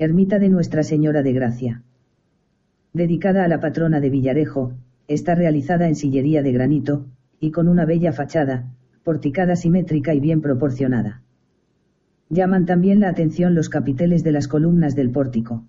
Ermita 0.00 0.38
de 0.38 0.48
Nuestra 0.48 0.84
Señora 0.84 1.24
de 1.24 1.32
Gracia. 1.32 1.82
Dedicada 2.92 3.42
a 3.42 3.48
la 3.48 3.58
patrona 3.58 3.98
de 3.98 4.10
Villarejo, 4.10 4.74
está 5.08 5.34
realizada 5.34 5.88
en 5.88 5.96
sillería 5.96 6.40
de 6.40 6.52
granito, 6.52 7.06
y 7.40 7.50
con 7.50 7.66
una 7.66 7.84
bella 7.84 8.12
fachada, 8.12 8.70
porticada 9.02 9.56
simétrica 9.56 10.14
y 10.14 10.20
bien 10.20 10.40
proporcionada. 10.40 11.22
Llaman 12.28 12.64
también 12.64 13.00
la 13.00 13.08
atención 13.08 13.56
los 13.56 13.68
capiteles 13.68 14.22
de 14.22 14.30
las 14.30 14.46
columnas 14.46 14.94
del 14.94 15.10
pórtico. 15.10 15.64